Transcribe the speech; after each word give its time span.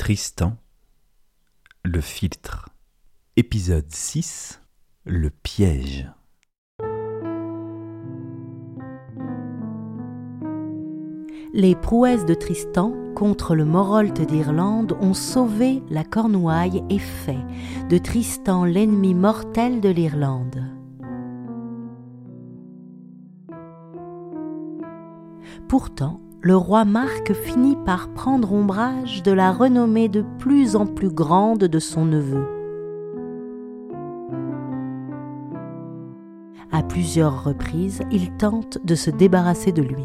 Tristan, 0.00 0.56
le 1.84 2.00
filtre. 2.00 2.70
Épisode 3.36 3.92
6, 3.92 4.62
le 5.04 5.28
piège. 5.28 6.10
Les 11.52 11.76
prouesses 11.76 12.24
de 12.24 12.32
Tristan 12.32 12.94
contre 13.14 13.54
le 13.54 13.66
Morolt 13.66 14.18
d'Irlande 14.22 14.96
ont 15.02 15.12
sauvé 15.12 15.82
la 15.90 16.02
Cornouaille 16.02 16.82
et 16.88 16.98
fait 16.98 17.44
de 17.90 17.98
Tristan 17.98 18.64
l'ennemi 18.64 19.12
mortel 19.12 19.82
de 19.82 19.90
l'Irlande. 19.90 20.64
Pourtant, 25.68 26.22
le 26.42 26.56
roi 26.56 26.86
Marc 26.86 27.34
finit 27.34 27.76
par 27.84 28.08
prendre 28.14 28.52
ombrage 28.52 29.22
de 29.22 29.30
la 29.30 29.52
renommée 29.52 30.08
de 30.08 30.24
plus 30.38 30.74
en 30.74 30.86
plus 30.86 31.10
grande 31.10 31.64
de 31.64 31.78
son 31.78 32.06
neveu. 32.06 32.46
À 36.72 36.82
plusieurs 36.82 37.44
reprises, 37.44 38.00
il 38.10 38.34
tente 38.38 38.78
de 38.84 38.94
se 38.94 39.10
débarrasser 39.10 39.72
de 39.72 39.82
lui. 39.82 40.04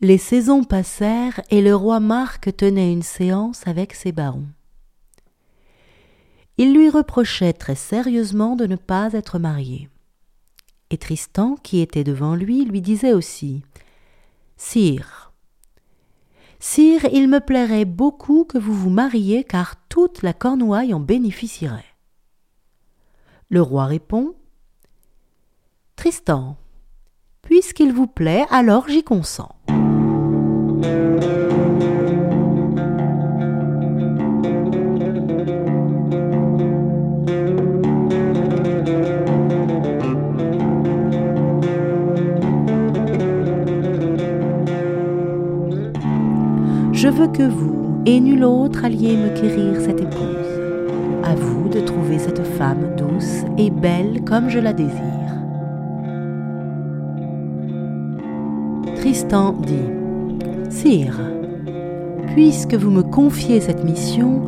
Les 0.00 0.16
saisons 0.16 0.64
passèrent 0.64 1.42
et 1.50 1.60
le 1.60 1.74
roi 1.74 2.00
Marc 2.00 2.56
tenait 2.56 2.90
une 2.90 3.02
séance 3.02 3.66
avec 3.66 3.92
ses 3.92 4.12
barons. 4.12 4.46
Il 6.60 6.74
lui 6.74 6.90
reprochait 6.90 7.54
très 7.54 7.74
sérieusement 7.74 8.54
de 8.54 8.66
ne 8.66 8.76
pas 8.76 9.14
être 9.14 9.38
marié. 9.38 9.88
Et 10.90 10.98
Tristan, 10.98 11.56
qui 11.62 11.80
était 11.80 12.04
devant 12.04 12.34
lui, 12.34 12.66
lui 12.66 12.82
disait 12.82 13.14
aussi 13.14 13.62
Sire, 14.58 15.32
Sire, 16.58 17.06
il 17.14 17.28
me 17.28 17.40
plairait 17.40 17.86
beaucoup 17.86 18.44
que 18.44 18.58
vous 18.58 18.74
vous 18.74 18.90
mariiez, 18.90 19.42
car 19.42 19.76
toute 19.88 20.22
la 20.22 20.34
Cornouaille 20.34 20.92
en 20.92 21.00
bénéficierait. 21.00 21.96
Le 23.48 23.62
roi 23.62 23.86
répond 23.86 24.34
Tristan, 25.96 26.58
puisqu'il 27.40 27.94
vous 27.94 28.06
plaît, 28.06 28.44
alors 28.50 28.86
j'y 28.86 29.02
consens. 29.02 29.54
Je 47.00 47.08
veux 47.08 47.28
que 47.28 47.44
vous 47.44 48.02
et 48.04 48.20
nul 48.20 48.44
autre 48.44 48.84
alliez 48.84 49.16
me 49.16 49.30
quérir 49.30 49.80
cette 49.80 50.02
épouse. 50.02 50.60
À 51.24 51.34
vous 51.34 51.70
de 51.70 51.80
trouver 51.80 52.18
cette 52.18 52.46
femme 52.46 52.94
douce 52.98 53.46
et 53.56 53.70
belle 53.70 54.22
comme 54.22 54.50
je 54.50 54.58
la 54.58 54.74
désire. 54.74 55.00
Tristan 58.96 59.54
dit 59.54 60.68
Sire, 60.68 61.18
puisque 62.34 62.74
vous 62.74 62.90
me 62.90 63.02
confiez 63.02 63.62
cette 63.62 63.82
mission, 63.82 64.42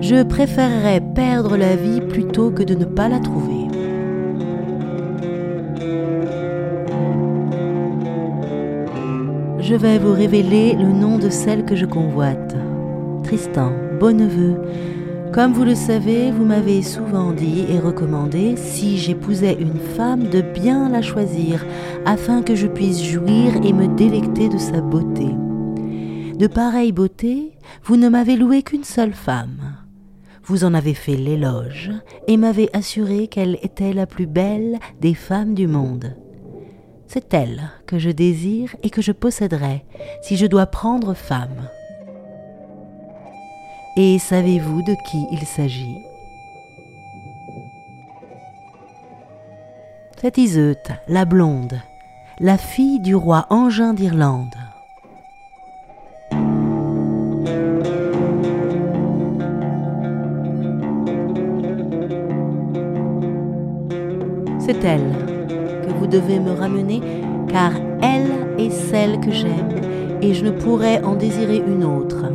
je 0.00 0.22
préférerais 0.22 1.02
perdre 1.14 1.58
la 1.58 1.76
vie 1.76 2.00
plutôt 2.00 2.50
que 2.50 2.62
de 2.62 2.74
ne 2.74 2.86
pas 2.86 3.10
la 3.10 3.20
trouver. 3.20 3.61
Je 9.72 9.78
vais 9.78 9.98
vous 9.98 10.12
révéler 10.12 10.74
le 10.74 10.92
nom 10.92 11.16
de 11.16 11.30
celle 11.30 11.64
que 11.64 11.76
je 11.76 11.86
convoite. 11.86 12.54
Tristan, 13.24 13.72
beau 13.98 14.12
neveu, 14.12 14.60
comme 15.32 15.54
vous 15.54 15.64
le 15.64 15.74
savez, 15.74 16.30
vous 16.30 16.44
m'avez 16.44 16.82
souvent 16.82 17.32
dit 17.32 17.64
et 17.70 17.78
recommandé, 17.78 18.56
si 18.58 18.98
j'épousais 18.98 19.56
une 19.58 19.78
femme, 19.78 20.28
de 20.28 20.42
bien 20.42 20.90
la 20.90 21.00
choisir, 21.00 21.64
afin 22.04 22.42
que 22.42 22.54
je 22.54 22.66
puisse 22.66 23.02
jouir 23.02 23.56
et 23.64 23.72
me 23.72 23.88
délecter 23.96 24.50
de 24.50 24.58
sa 24.58 24.82
beauté. 24.82 25.28
De 26.38 26.46
pareille 26.48 26.92
beauté, 26.92 27.56
vous 27.82 27.96
ne 27.96 28.10
m'avez 28.10 28.36
loué 28.36 28.62
qu'une 28.62 28.84
seule 28.84 29.14
femme. 29.14 29.78
Vous 30.44 30.64
en 30.64 30.74
avez 30.74 30.92
fait 30.92 31.16
l'éloge 31.16 31.90
et 32.28 32.36
m'avez 32.36 32.68
assuré 32.74 33.26
qu'elle 33.26 33.56
était 33.62 33.94
la 33.94 34.04
plus 34.04 34.26
belle 34.26 34.78
des 35.00 35.14
femmes 35.14 35.54
du 35.54 35.66
monde. 35.66 36.14
C'est 37.12 37.34
elle 37.34 37.70
que 37.86 37.98
je 37.98 38.08
désire 38.08 38.74
et 38.82 38.88
que 38.88 39.02
je 39.02 39.12
posséderai 39.12 39.84
si 40.22 40.38
je 40.38 40.46
dois 40.46 40.64
prendre 40.64 41.12
femme. 41.12 41.68
Et 43.98 44.18
savez-vous 44.18 44.80
de 44.80 44.94
qui 45.10 45.26
il 45.30 45.44
s'agit? 45.44 45.98
C'est 50.22 50.38
Iseut, 50.38 50.74
la 51.06 51.26
blonde, 51.26 51.78
la 52.40 52.56
fille 52.56 53.00
du 53.00 53.14
roi 53.14 53.44
Angin 53.50 53.92
d'Irlande. 53.92 54.56
C'est 64.60 64.82
elle 64.82 65.31
devez 66.12 66.38
me 66.38 66.52
ramener, 66.52 67.00
car 67.48 67.72
elle 68.02 68.30
est 68.58 68.70
celle 68.70 69.18
que 69.20 69.30
j'aime, 69.30 69.70
et 70.20 70.34
je 70.34 70.44
ne 70.44 70.50
pourrais 70.50 71.02
en 71.02 71.14
désirer 71.14 71.62
une 71.66 71.84
autre. 71.84 72.26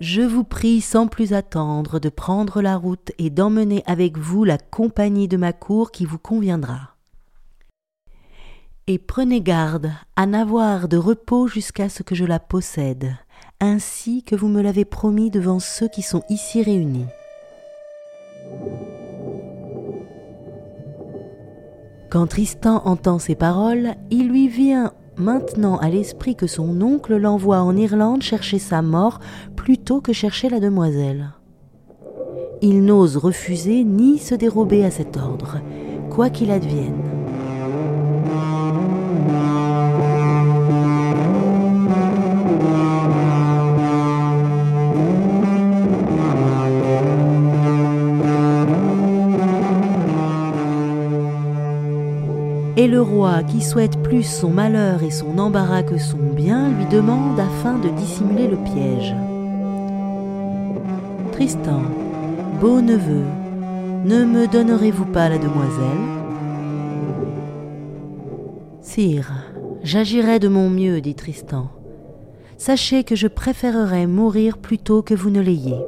Je 0.00 0.22
vous 0.22 0.44
prie 0.44 0.80
sans 0.80 1.08
plus 1.08 1.32
attendre 1.32 1.98
de 1.98 2.08
prendre 2.08 2.62
la 2.62 2.76
route 2.76 3.10
et 3.18 3.30
d'emmener 3.30 3.82
avec 3.84 4.16
vous 4.16 4.44
la 4.44 4.56
compagnie 4.56 5.26
de 5.26 5.36
ma 5.36 5.52
cour 5.52 5.90
qui 5.90 6.04
vous 6.04 6.18
conviendra. 6.18 6.94
Et 8.86 8.98
prenez 8.98 9.40
garde 9.40 9.90
à 10.14 10.26
n'avoir 10.26 10.86
de 10.86 10.96
repos 10.96 11.48
jusqu'à 11.48 11.88
ce 11.88 12.04
que 12.04 12.14
je 12.14 12.24
la 12.24 12.38
possède, 12.38 13.16
ainsi 13.60 14.22
que 14.22 14.36
vous 14.36 14.48
me 14.48 14.62
l'avez 14.62 14.84
promis 14.84 15.30
devant 15.30 15.58
ceux 15.58 15.88
qui 15.88 16.02
sont 16.02 16.22
ici 16.30 16.62
réunis. 16.62 17.06
Quand 22.08 22.28
Tristan 22.28 22.82
entend 22.84 23.18
ces 23.18 23.34
paroles, 23.34 23.96
il 24.10 24.28
lui 24.28 24.48
vient 24.48 24.92
maintenant 25.18 25.76
à 25.78 25.88
l'esprit 25.88 26.36
que 26.36 26.46
son 26.46 26.80
oncle 26.80 27.16
l'envoie 27.16 27.60
en 27.60 27.76
Irlande 27.76 28.22
chercher 28.22 28.58
sa 28.58 28.82
mort 28.82 29.20
plutôt 29.56 30.00
que 30.00 30.12
chercher 30.12 30.48
la 30.48 30.60
demoiselle. 30.60 31.32
Il 32.62 32.84
n'ose 32.84 33.16
refuser 33.16 33.84
ni 33.84 34.18
se 34.18 34.34
dérober 34.34 34.84
à 34.84 34.90
cet 34.90 35.16
ordre, 35.16 35.60
quoi 36.10 36.30
qu'il 36.30 36.50
advienne. 36.50 37.17
Le 52.98 53.02
roi, 53.02 53.44
qui 53.44 53.60
souhaite 53.60 54.02
plus 54.02 54.24
son 54.24 54.50
malheur 54.50 55.04
et 55.04 55.12
son 55.12 55.38
embarras 55.38 55.84
que 55.84 55.98
son 55.98 56.18
bien, 56.34 56.68
lui 56.68 56.84
demande 56.86 57.38
afin 57.38 57.78
de 57.78 57.90
dissimuler 57.90 58.48
le 58.48 58.56
piège. 58.56 59.14
Tristan, 61.30 61.80
beau 62.60 62.80
neveu, 62.80 63.22
ne 64.04 64.24
me 64.24 64.48
donnerez-vous 64.48 65.04
pas 65.04 65.28
la 65.28 65.38
demoiselle? 65.38 66.06
Sire, 68.80 69.32
j'agirai 69.84 70.40
de 70.40 70.48
mon 70.48 70.68
mieux, 70.68 71.00
dit 71.00 71.14
Tristan. 71.14 71.68
sachez 72.56 73.04
que 73.04 73.14
je 73.14 73.28
préférerais 73.28 74.08
mourir 74.08 74.58
plutôt 74.58 75.02
que 75.02 75.14
vous 75.14 75.30
ne 75.30 75.40
l'ayez. 75.40 75.78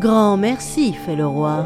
Grand 0.00 0.36
merci, 0.36 0.92
fait 0.92 1.16
le 1.16 1.26
roi. 1.26 1.64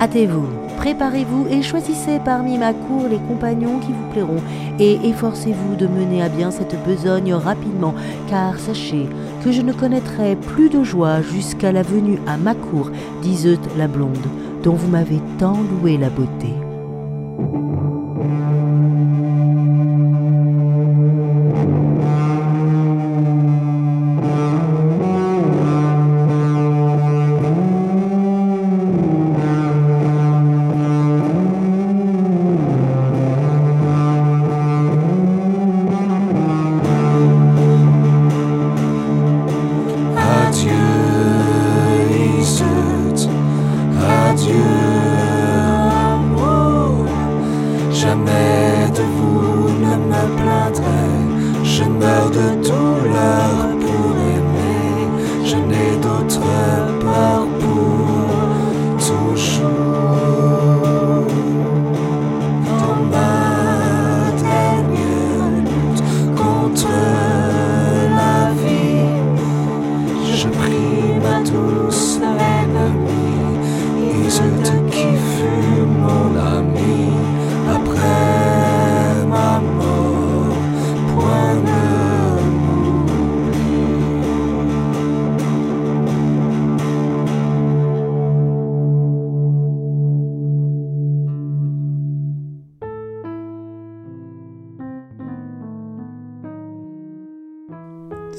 Hâtez-vous, 0.00 0.46
préparez-vous 0.76 1.46
et 1.50 1.62
choisissez 1.62 2.18
parmi 2.24 2.58
ma 2.58 2.72
cour 2.72 3.06
les 3.08 3.18
compagnons 3.18 3.78
qui 3.78 3.92
vous 3.92 4.12
plairont, 4.12 4.42
et 4.78 4.98
efforcez-vous 5.08 5.76
de 5.76 5.86
mener 5.86 6.22
à 6.22 6.28
bien 6.28 6.50
cette 6.50 6.76
besogne 6.84 7.32
rapidement, 7.32 7.94
car 8.28 8.58
sachez 8.58 9.08
que 9.44 9.52
je 9.52 9.62
ne 9.62 9.72
connaîtrai 9.72 10.36
plus 10.36 10.68
de 10.68 10.82
joie 10.82 11.22
jusqu'à 11.22 11.70
la 11.70 11.82
venue 11.82 12.18
à 12.26 12.36
ma 12.36 12.54
cour 12.54 12.90
d'Iseut 13.22 13.58
la 13.78 13.86
blonde, 13.86 14.26
dont 14.62 14.74
vous 14.74 14.88
m'avez 14.88 15.20
tant 15.38 15.56
loué 15.80 15.96
la 15.96 16.10
beauté. 16.10 16.52
Jamais 48.04 48.90
de 48.98 49.04
vous 49.16 49.70
ne 49.84 49.94
me 50.10 50.22
plaindrai. 50.36 51.08
Je 51.64 51.84
meurs 51.84 52.30
de 52.38 52.48
douleur 52.68 53.54
pour 53.82 54.12
aimer. 54.34 54.92
Je 55.42 55.56
n'ai 55.56 55.92
d'autre 56.02 56.46
part 57.02 57.46
pour 57.60 58.98
toujours. 59.08 59.72
Dans 62.80 63.00
ma 63.14 63.36
dernière 64.50 65.48
lutte 65.68 66.04
contre 66.36 66.94
la 68.20 68.36
vie. 68.62 69.16
Je 70.34 70.48
prie 70.48 71.08
ma 71.24 71.36
douce 71.40 72.18
ennemie, 72.20 73.56
Iseut 74.26 74.52
qui 74.62 74.70
fut 74.70 74.73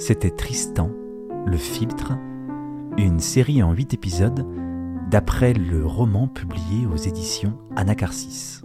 C'était 0.07 0.30
Tristan, 0.30 0.92
le 1.48 1.57
filtre, 1.57 2.12
une 2.96 3.19
série 3.19 3.63
en 3.63 3.74
8 3.74 3.96
épisodes 3.96 4.46
d'après 5.10 5.54
le 5.54 5.84
roman 5.84 6.28
publié 6.28 6.86
aux 6.86 6.96
éditions 6.96 7.57
Anacarsis. 7.75 8.62